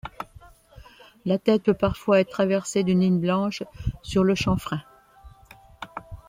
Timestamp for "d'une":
2.83-3.01